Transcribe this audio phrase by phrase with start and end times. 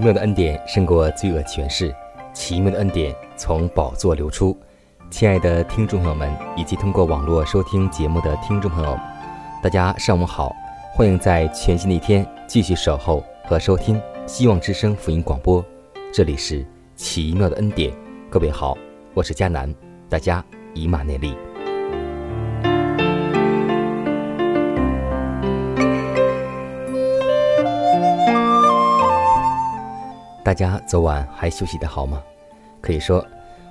[0.00, 1.94] 奇妙的恩典胜过罪恶权势，
[2.32, 4.58] 奇妙的恩典从宝座流出。
[5.10, 8.98] 亲爱的听众朋友们，以及通过网络收听节目的听众朋友，
[9.62, 10.56] 大家上午好，
[10.94, 15.62] 欢迎在全新的一天继续守候和收听希望之声福音广播。
[16.10, 16.64] 这里是
[16.96, 17.92] 奇妙的恩典，
[18.30, 18.78] 各位好，
[19.12, 19.70] 我是佳南，
[20.08, 21.36] 大家以马内利。
[30.50, 32.20] 大家昨晚还休息得好吗？
[32.80, 33.24] 可以说，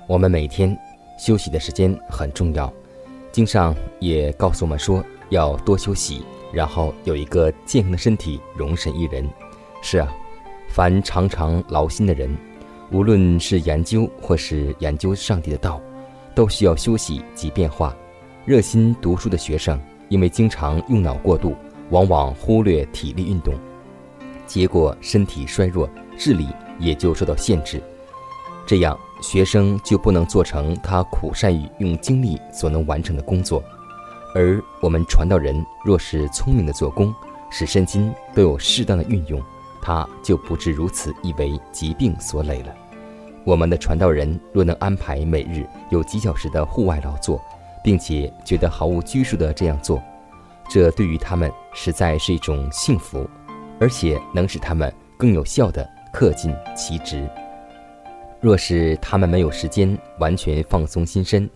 [0.06, 0.74] 我们每天
[1.18, 2.72] 休息的时间很重要。
[3.30, 6.24] 经上也告诉我们说，要多休息，
[6.54, 9.28] 然后有一个健康的身体，容神一人。
[9.82, 10.10] 是啊，
[10.70, 12.34] 凡常常劳心的人，
[12.90, 15.78] 无论是研究或是研究上帝的道，
[16.34, 17.94] 都需要休息及变化。
[18.46, 21.54] 热心读书的学生，因为经常用脑过度，
[21.90, 23.52] 往往忽略体力运动，
[24.46, 25.86] 结果身体衰弱，
[26.16, 26.48] 智力。
[26.80, 27.80] 也就受到限制，
[28.66, 33.62] 这样学生就不能做成他苦善于用精力所能完成的工作。
[34.34, 37.14] 而我们传道人若是聪明的做工，
[37.50, 39.42] 使身心都有适当的运用，
[39.82, 42.74] 他就不至如此易为疾病所累了。
[43.44, 47.40] 我们的传道人若能安排每日有几小时的户外劳作，
[47.82, 50.00] 并且觉得毫无拘束的这样做，
[50.68, 53.28] 这对于他们实在是一种幸福，
[53.80, 55.88] 而且能使他们更有效的。
[56.12, 57.28] 恪尽其职。
[58.40, 61.48] 若是他们没有时间完全放松心身，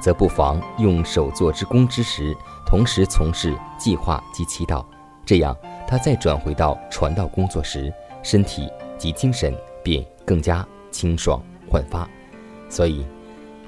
[0.00, 2.34] 则不妨用手作之功之时，
[2.66, 4.84] 同时从事计划及祈祷。
[5.26, 5.54] 这样，
[5.86, 12.08] 他再转回到传道工作时，身体及精神便更加清爽焕发。
[12.70, 13.02] 所以，《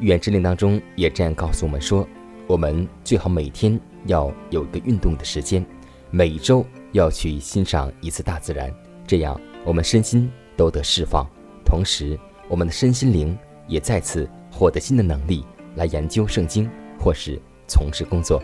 [0.01, 2.09] 远之令》当中也这样告诉我们说：
[2.47, 5.65] 我们最好每天要有一个运动的时间，
[6.11, 8.73] 每周要去欣赏一次大自然。
[9.07, 9.39] 这样。
[9.65, 11.27] 我们身心都得释放，
[11.65, 12.19] 同时
[12.49, 15.45] 我们的身心灵也再次获得新的能力
[15.77, 16.69] 来研究圣经
[16.99, 18.43] 或是从事工作。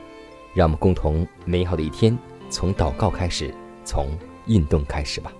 [0.54, 2.16] 让我们共同美好的一天
[2.48, 4.08] 从祷告开始，从
[4.46, 5.32] 运动开始吧。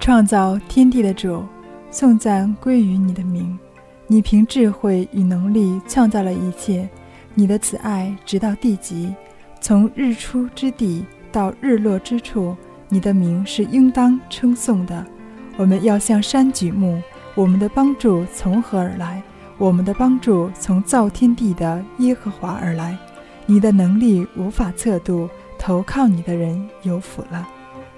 [0.00, 1.44] 创造天地的主，
[1.90, 3.58] 颂赞归于你的名。
[4.06, 6.88] 你凭智慧与能力创造了一切，
[7.34, 9.14] 你的慈爱直到地极，
[9.60, 12.56] 从日出之地到日落之处。
[12.90, 15.04] 你的名是应当称颂的，
[15.56, 17.02] 我们要向山举目。
[17.34, 19.22] 我们的帮助从何而来？
[19.58, 22.96] 我们的帮助从造天地的耶和华而来。
[23.46, 25.28] 你的能力无法测度，
[25.58, 27.46] 投靠你的人有福了。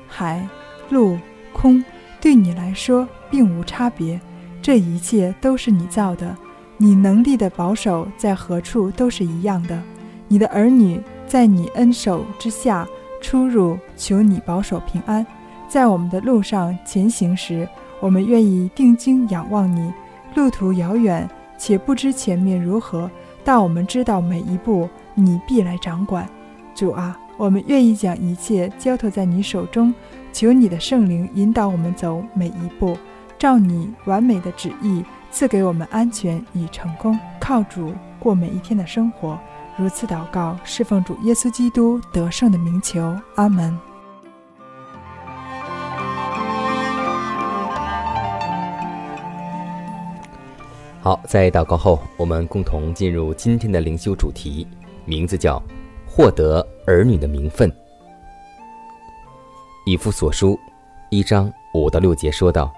[0.06, 0.46] 海、
[0.90, 1.16] 陆、
[1.52, 1.82] 空，
[2.20, 4.20] 对你来说并无差别，
[4.60, 6.36] 这一切都是你造的。
[6.76, 9.80] 你能力的保守在何处都是一样的。
[10.28, 12.86] 你的儿女在你恩手之下。
[13.20, 15.26] 出入，求你保守平安。
[15.68, 17.68] 在我们的路上前行时，
[18.00, 19.92] 我们愿意定睛仰望你。
[20.34, 21.28] 路途遥远，
[21.58, 23.10] 且不知前面如何，
[23.44, 26.28] 但我们知道每一步你必来掌管。
[26.74, 29.92] 主啊，我们愿意将一切交托在你手中，
[30.32, 32.96] 求你的圣灵引导我们走每一步，
[33.38, 37.18] 照你完美的旨意赐给我们安全与成功。
[37.38, 39.38] 靠主过每一天的生活。
[39.80, 43.74] 如此祷告，侍奉主耶稣基督得胜的名求，阿门。
[51.00, 54.68] 好，在祷告后，我们共同进入今天的灵修主题，
[55.06, 55.62] 名字叫
[56.06, 57.72] “获得儿女的名分”。
[59.86, 60.60] 以夫所书
[61.08, 62.70] 一章五到六节说道：“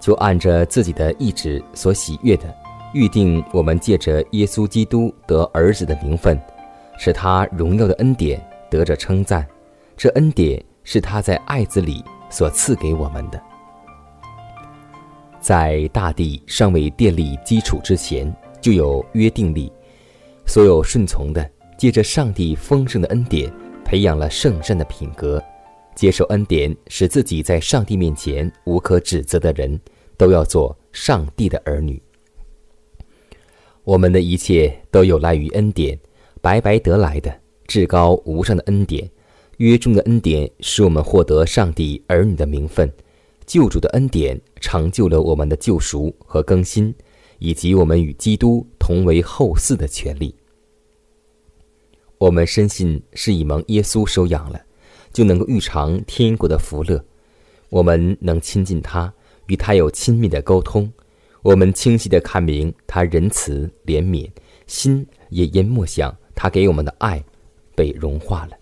[0.00, 2.54] 就按着自己的意志所喜悦的，
[2.92, 6.40] 预定我们借着耶稣基督得儿子的名分，
[6.98, 9.46] 使他荣耀的恩典得着称赞。
[9.96, 13.40] 这恩典是他在爱子里所赐给我们的。
[15.40, 19.72] 在大地尚未建立基础之前，就有约定力。
[20.46, 21.48] 所有顺从的，
[21.78, 23.52] 借着上帝丰盛的恩典，
[23.84, 25.42] 培养了圣善的品格。”
[25.94, 29.78] 接受恩典，使自己在上帝面前无可指责的人，
[30.16, 32.00] 都要做上帝的儿女。
[33.84, 35.98] 我们的一切都有赖于恩典，
[36.40, 37.34] 白白得来的
[37.66, 39.10] 至高无上的恩典。
[39.58, 42.90] 约中的恩典使我们获得上帝儿女的名分，
[43.46, 46.94] 救主的恩典成就了我们的救赎和更新，
[47.38, 50.34] 以及我们与基督同为后嗣的权利。
[52.18, 54.60] 我们深信是以蒙耶稣收养了。
[55.12, 57.04] 就能够预尝天国的福乐，
[57.68, 59.12] 我们能亲近他，
[59.48, 60.88] 与他有亲密的沟通，
[61.42, 64.28] 我们清晰地看明他仁慈怜悯，
[64.66, 67.22] 心也因默想他给我们的爱
[67.74, 68.56] 被融化了。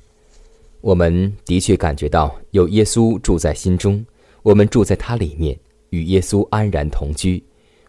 [0.81, 4.05] 我们的确感觉到有耶稣住在心中，
[4.43, 5.59] 我们住在他里面，
[5.91, 7.43] 与耶稣安然同居，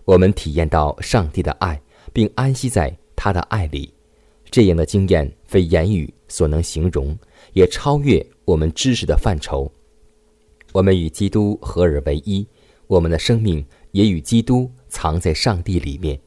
[0.05, 1.79] 我们体验到上帝的爱，
[2.11, 3.93] 并安息在他的爱里。
[4.49, 7.15] 这样的经验非言语所能形容，
[7.53, 8.25] 也超越。
[8.45, 9.71] 我们知识的范畴，
[10.71, 12.43] 我们与基督合而为一，
[12.87, 16.19] 我们的生命也与基督藏在上帝里面。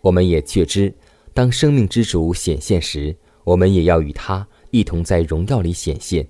[0.00, 0.94] 我们也确知，
[1.32, 6.26] 当生命之主显现时，我们也要与他一同在荣耀里显现。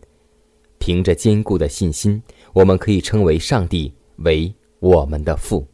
[0.79, 2.23] 凭着坚固的信心，
[2.53, 5.67] 我们可以称为上帝为我们的父。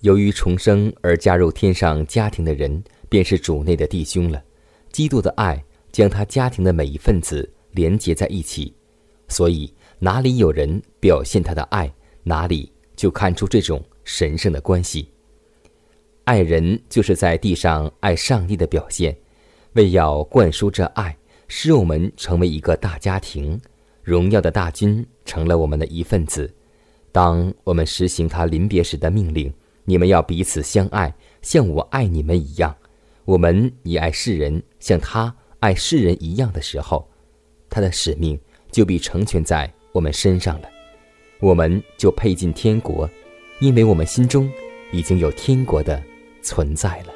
[0.00, 4.42] 由于重生而加入天上家庭的人，便是主内的弟兄了。
[4.92, 7.50] 基督的爱将他家庭的每一份子。
[7.74, 8.72] 连结在一起，
[9.26, 11.92] 所以哪里有人表现他的爱，
[12.22, 15.08] 哪里就看出这种神圣的关系。
[16.24, 19.16] 爱人就是在地上爱上帝的表现，
[19.72, 21.16] 为要灌输这爱，
[21.48, 23.60] 使我们成为一个大家庭，
[24.02, 26.52] 荣耀的大军成了我们的一份子。
[27.12, 29.52] 当我们实行他临别时的命令
[29.84, 32.74] ：“你们要彼此相爱，像我爱你们一样，
[33.24, 37.08] 我们也爱世人，像他爱世人一样的时候。”
[37.68, 38.38] 他的使命
[38.70, 40.68] 就必成全在我们身上了，
[41.40, 43.08] 我们就配进天国，
[43.64, 44.52] 因为我们心中
[44.92, 46.02] 已经有天国的
[46.42, 47.13] 存在了。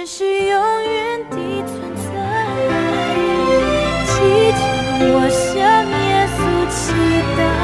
[0.00, 1.36] 只是永远的
[1.66, 2.06] 存在，
[4.06, 4.12] 祈
[4.54, 4.62] 求
[5.10, 5.50] 我向
[5.90, 6.38] 耶稣
[6.70, 6.78] 祈
[7.36, 7.57] 祷。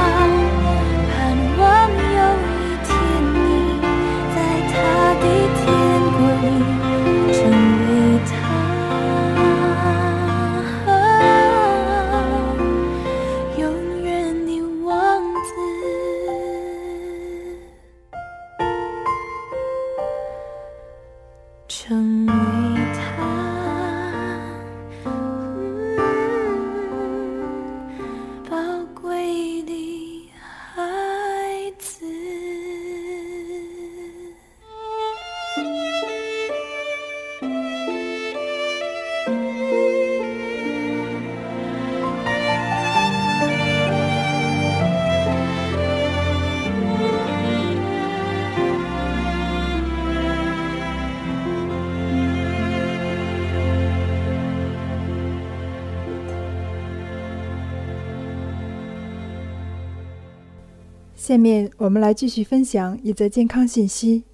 [61.26, 64.24] 下面我们来继续分享一则健康信息：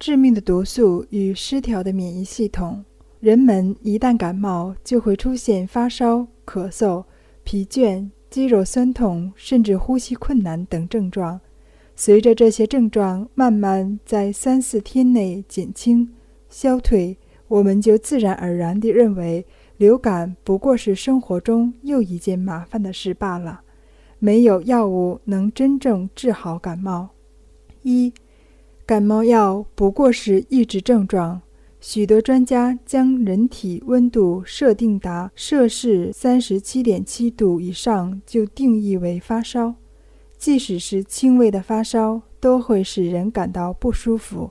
[0.00, 2.84] 致命的毒素与失调的免疫系统。
[3.20, 7.04] 人们一旦感冒，就会出现发烧、咳嗽、
[7.44, 11.40] 疲倦、肌肉酸痛，甚至呼吸困难等症状。
[11.94, 16.12] 随着这些症状慢慢在三四天内减轻、
[16.48, 23.60] 消退，我们就自然而然地认为流感不过是生活中又一件麻烦的事罢了。
[24.24, 27.10] 没有药物能真正治好感冒。
[27.82, 28.10] 一，
[28.86, 31.42] 感冒药不过是抑制症状。
[31.78, 39.74] 许多专家将人体温度设定达摄氏三十七点七度以上就定义为发烧，
[40.38, 44.50] 即使是轻微的发烧，都会使人感到不舒服，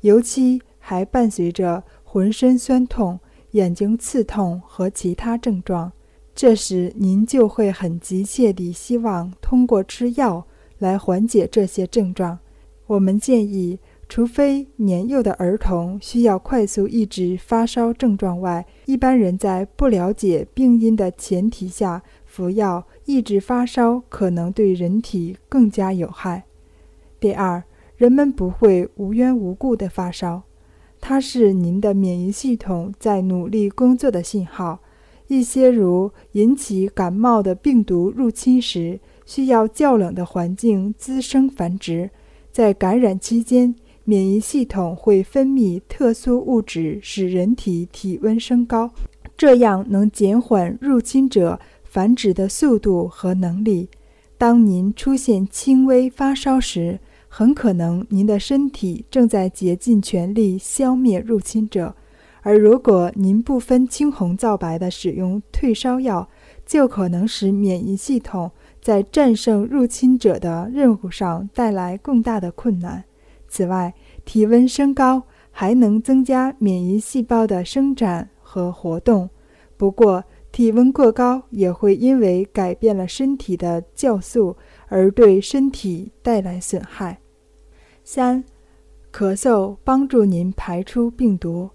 [0.00, 5.92] 尤其还伴随着浑身酸痛、眼睛刺痛和其他症状。
[6.40, 10.46] 这时，您就会很急切地希望通过吃药
[10.78, 12.38] 来缓解这些症状。
[12.86, 13.78] 我们建议，
[14.08, 26.44] 除非年幼的儿童需要快速抑制发烧症状外，一般人在不了解病因的前提下服药抑制发烧，可能对人体更加有害。
[27.20, 27.62] 第二，
[27.98, 30.44] 人们不会无缘无故的发烧，
[31.02, 34.78] 它是您的免疫系统在努力工作的信号。
[35.30, 42.10] 一些如引起感冒的病毒入侵时，需要较冷的环境滋生繁殖。
[42.50, 43.72] 在感染期间，
[44.02, 48.90] 免疫系统会分泌特殊物质，使人体体温升高，
[49.36, 53.88] 这样能减缓入侵者繁殖的速度和能力。
[54.36, 61.94] 当您出现轻微发烧时，很可能您的身体正在竭尽全力消灭入侵者。
[62.42, 66.28] 而如果您不分青红皂白地使用退烧药，
[66.64, 73.04] 就可能使免疫系统在战胜入侵者的任务上带来更大的困难。
[73.48, 73.92] 此外，
[74.24, 79.28] 体温升高还能增加免疫细胞的生长和活动。
[79.76, 84.56] 不过，体温过高也会因为改变了身体的酵素
[84.88, 87.18] 而对身体带来损害。
[88.04, 88.44] 三，
[89.12, 91.70] 咳嗽帮助您排出病毒。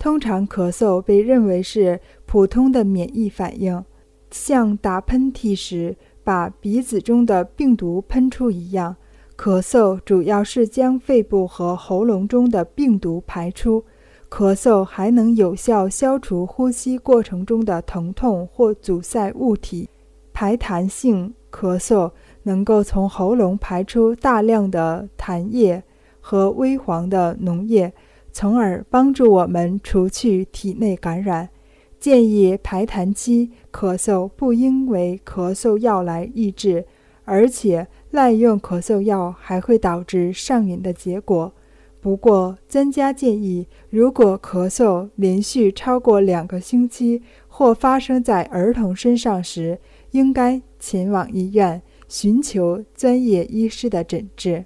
[0.00, 3.84] 通常，咳嗽被认为是普通的免疫反应，
[4.30, 8.96] 像打喷嚏时把鼻子中的病毒喷出一样。
[9.36, 13.84] 咳嗽主要是将肺部和喉咙中的病毒排出。
[14.30, 19.86] 咳嗽还能有效消除呼吸过程中的疼痛或阻塞物体。
[20.32, 22.10] 排痰性咳嗽
[22.44, 25.82] 能够从喉咙排出大量的痰液
[26.20, 27.92] 和微黄的脓液，
[28.32, 31.48] 从而帮助我们除去体内感染。
[31.98, 36.86] 建议排痰期咳嗽不应为咳嗽药来抑制，
[37.24, 41.52] 而且滥用咳嗽药还会导致上瘾的结果。
[42.00, 49.78] 不过，专家建议，如果咳嗽连续超过两个星期或发生在儿童身上时，
[50.12, 54.64] 应该前往医院寻求专业医师的诊治。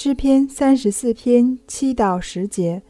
[0.00, 2.80] 诗篇三十四篇七到十节。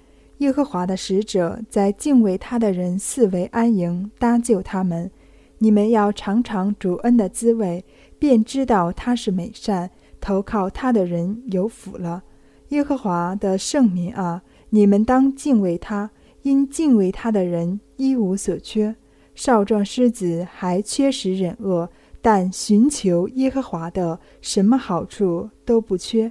[0.40, 5.10] 耶和华的使者在敬畏他的人四围安营，搭救他们。
[5.56, 7.82] 你们要尝尝主恩的滋味，
[8.18, 9.90] 便知道他是美善。
[10.20, 12.22] 投靠他的人有福了。
[12.68, 16.10] 耶和华的圣民啊，你们当敬畏他，
[16.42, 18.94] 因敬畏他的人一无所缺。
[19.34, 21.88] 少壮狮子还缺食忍饿，
[22.20, 26.30] 但寻求耶和华的，什么好处都不缺。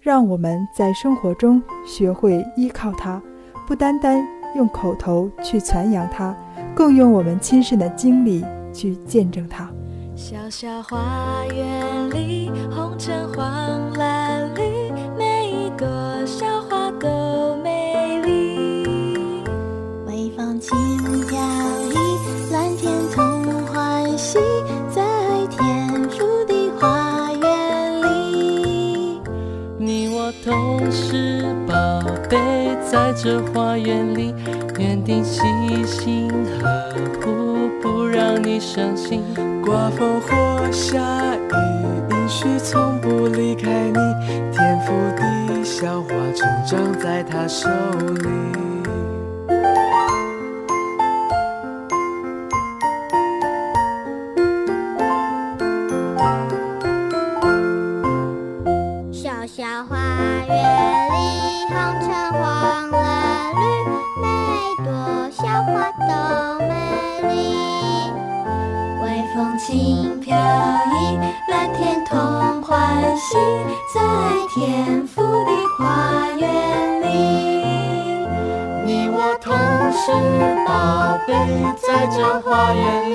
[0.00, 3.20] 让我们在生活中学会依靠他。
[3.66, 4.26] 不单单
[4.56, 6.34] 用口头去传扬它，
[6.74, 9.68] 更用我们亲身的经历去见证它。
[10.16, 14.62] 小小花园里，红橙黄蓝绿，
[15.18, 15.86] 每一朵
[16.24, 17.06] 小花都
[32.90, 34.34] 在这花园里，
[34.78, 35.42] 园丁细
[35.84, 39.22] 心呵护，不让你伤心。
[39.62, 40.98] 刮风或下
[41.36, 43.98] 雨，允许从不离开你。
[44.50, 47.68] 天赋地小花，成长在他手
[48.22, 48.67] 里。
[82.10, 83.14] 这花园里，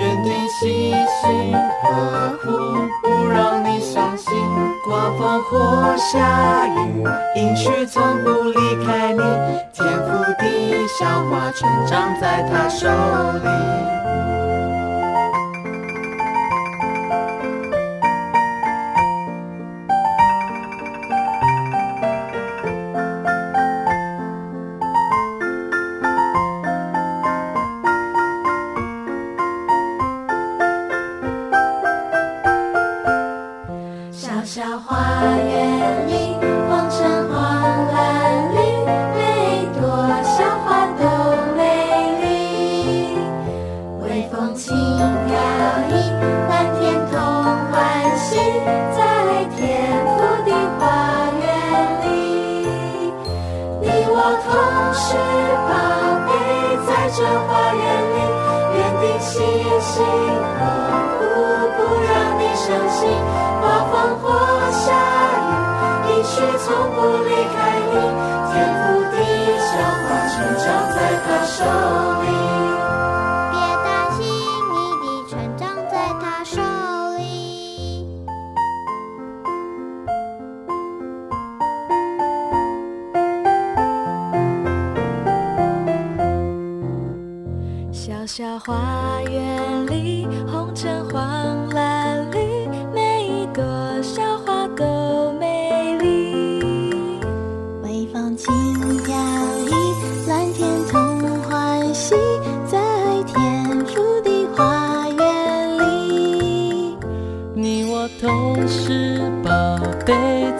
[0.00, 2.50] 园丁细心呵护，
[3.02, 4.32] 不让你伤心。
[4.84, 7.04] 刮风或下雨，
[7.36, 9.20] 阴虚从不离开你。
[9.72, 14.01] 天赋的小花，成长在他手里。
[54.24, 54.46] 我同
[54.94, 55.18] 时
[55.66, 55.74] 宝
[56.28, 56.30] 贝
[56.86, 57.82] 在这花园
[58.14, 58.22] 里，
[58.78, 59.42] 园丁细
[59.80, 60.62] 心呵
[61.18, 61.20] 护，
[61.74, 63.10] 不让你伤心。
[63.58, 64.24] 刮风或
[64.70, 64.94] 下
[65.42, 65.50] 雨，
[66.06, 67.58] 一去从不离开
[67.90, 67.98] 你。
[68.52, 69.14] 天覆地
[69.58, 69.70] 小
[70.06, 71.58] 花，成长在他手
[72.22, 72.30] 里。
[108.68, 110.14] 是宝贝，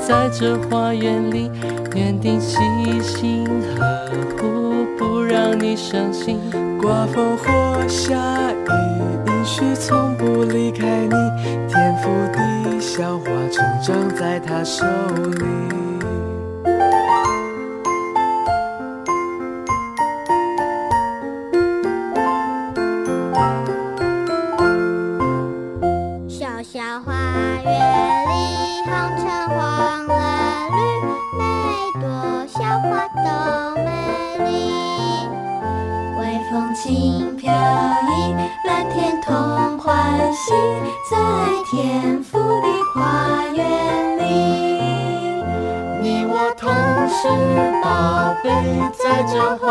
[0.06, 1.50] 在这花园里，
[1.94, 2.58] 园丁细
[3.00, 6.38] 心呵护，不让你伤心。
[6.80, 8.16] 刮风或下
[8.50, 11.14] 雨，阴虚从不离开你。
[11.68, 15.91] 天赋地小花，成长在他手里。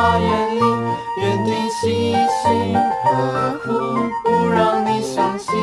[0.01, 0.61] 花园里，
[1.17, 3.69] 园丁细心呵护，
[4.23, 5.53] 不让你伤心。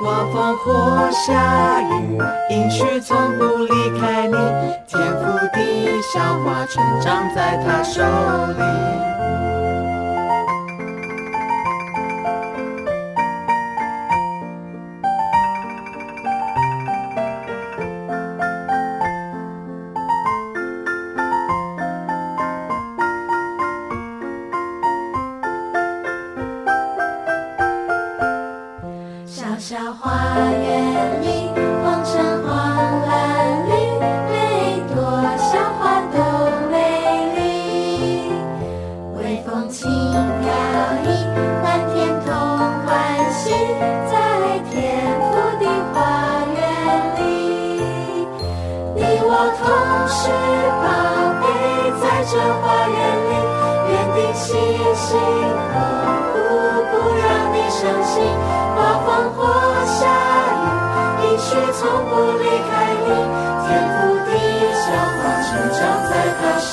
[0.00, 2.18] 刮风或下雨，
[2.50, 4.34] 应许从不离开你。
[4.88, 9.13] 天赋地小花，成长在他手里。
[49.44, 49.60] 我同
[50.08, 50.32] 时
[50.80, 50.88] 宝
[51.44, 51.44] 贝，
[52.00, 52.96] 在这花园
[53.28, 53.32] 里，
[53.92, 54.56] 园丁细
[54.96, 55.20] 心
[55.68, 55.76] 呵
[56.32, 56.34] 护，
[56.88, 58.24] 不让你伤心。
[58.74, 59.44] 刮风或
[59.84, 60.08] 下
[60.56, 62.72] 雨，应许从不离开
[63.04, 63.12] 你。
[63.68, 64.32] 天覆地
[64.80, 64.88] 小
[65.20, 65.78] 花，成长
[66.08, 66.72] 在他手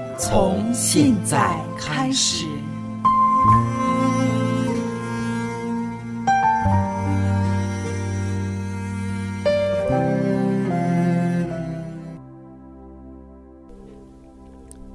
[0.21, 2.45] 从现在开始。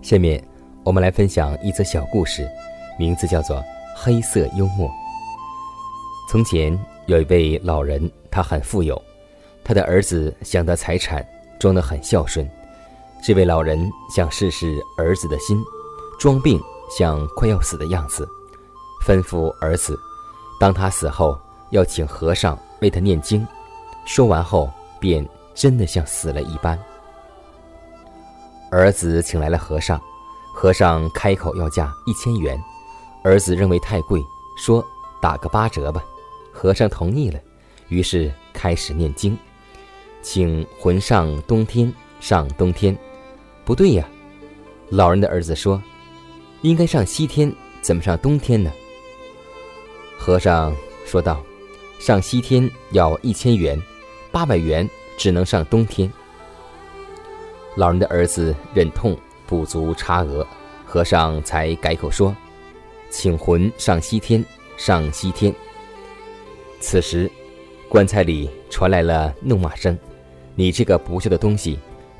[0.01, 0.41] 下面
[0.85, 2.49] 我们来分享一则小故事，
[2.97, 3.57] 名字叫做
[3.97, 4.89] 《黑色幽默》。
[6.31, 9.03] 从前有一位老人，他很富有，
[9.65, 11.27] 他的儿子想得财产，
[11.59, 12.49] 装得很孝顺。
[13.27, 15.61] 这位老人想试试儿子的心，
[16.17, 18.25] 装病像快要死的样子，
[19.05, 19.99] 吩咐儿子，
[20.61, 21.37] 当他死后
[21.73, 23.45] 要请和尚为他念经。
[24.05, 26.79] 说完后，便真的像死了一般。
[28.71, 30.01] 儿子请来了和尚，
[30.55, 32.57] 和尚开口要价一千元，
[33.25, 34.23] 儿子认为太贵，
[34.57, 34.87] 说
[35.21, 36.01] 打个八折吧。
[36.53, 37.41] 和尚同意了，
[37.89, 39.37] 于是开始念经，
[40.23, 42.97] 请魂上东天上东天。
[43.66, 44.09] 不对呀，
[44.90, 45.83] 老人的儿子说，
[46.62, 47.52] 应该上西天，
[47.83, 48.70] 怎么上东天呢？
[50.16, 50.72] 和尚
[51.05, 51.44] 说道，
[51.98, 53.76] 上西天要一千元，
[54.31, 56.09] 八百元只能上东天。
[57.74, 60.46] 老人的儿子忍痛补足差额，
[60.85, 62.35] 和尚才改口说
[63.11, 64.44] ：“请魂上西天，
[64.76, 65.52] 上西天。”
[66.79, 67.29] 此时，
[67.88, 69.98] 棺材里传来了怒骂声
[70.55, 71.76] ：“你这个不孝的东西，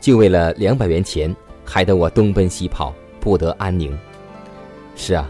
[0.07, 3.99] 就为了两百元钱，害得我东奔西跑，不得安宁。”
[4.95, 5.29] 是啊，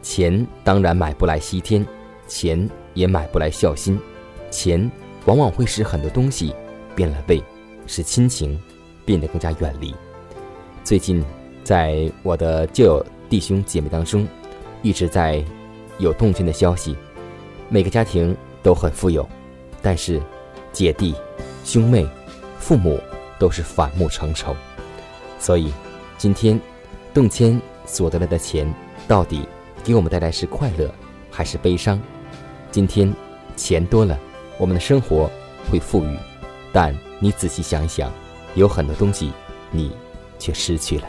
[0.00, 1.86] 钱当然买不来西天，
[2.26, 4.00] 钱也买不来孝心，
[4.50, 4.90] 钱
[5.26, 6.54] 往往会使很多东西
[6.94, 7.38] 变了味，
[7.86, 8.58] 使亲情
[9.04, 9.94] 变得更加远离。
[10.82, 11.22] 最近，
[11.62, 14.26] 在我的旧友弟兄姐妹当中，
[14.80, 15.44] 一直在
[15.98, 16.96] 有动静的消息，
[17.68, 19.28] 每个家庭都很富有，
[19.82, 20.18] 但是
[20.72, 21.14] 姐弟、
[21.62, 22.08] 兄妹、
[22.58, 22.98] 父母
[23.38, 24.54] 都是反目成仇。
[25.38, 25.72] 所以，
[26.16, 26.58] 今天
[27.12, 28.72] 动迁所得来的钱，
[29.06, 29.46] 到底
[29.82, 30.90] 给我们带来是快乐
[31.30, 32.00] 还是悲伤？
[32.70, 33.12] 今天
[33.56, 34.18] 钱多了，
[34.58, 35.30] 我们的生活
[35.70, 36.16] 会富裕，
[36.72, 38.12] 但你仔细想一想，
[38.54, 39.32] 有很多东西
[39.70, 39.92] 你
[40.38, 41.08] 却失去了。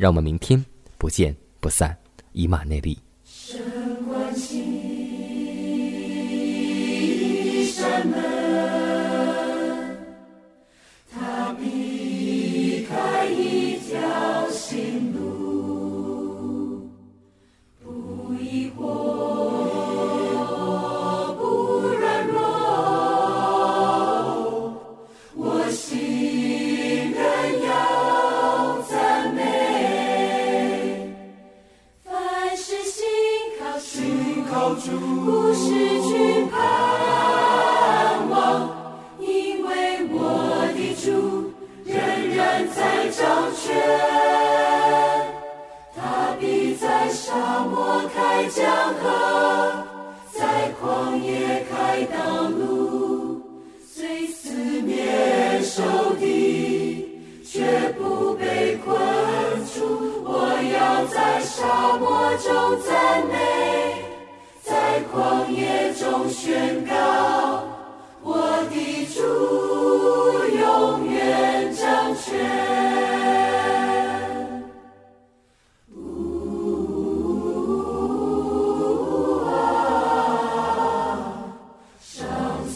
[0.00, 0.64] 让我们明天
[0.96, 1.94] 不见不散，
[2.32, 2.98] 以马内利。
[13.28, 16.88] 一条新路，
[17.82, 19.39] 不疑惑。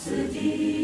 [0.04, 0.83] custody.